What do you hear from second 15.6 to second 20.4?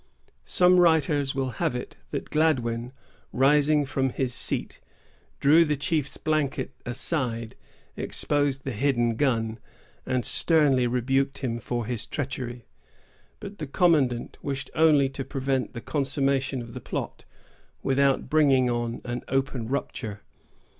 the consummation of the plot, without bringing on an open rupture.